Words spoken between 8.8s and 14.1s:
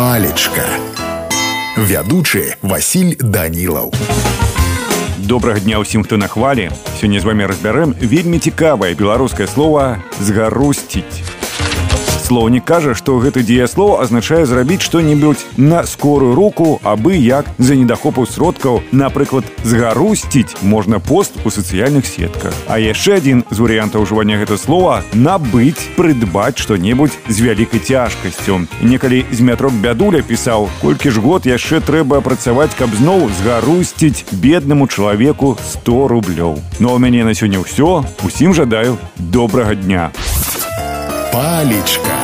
беларускае слово згарусціць слоўнік кажа што гэты дзеяслоў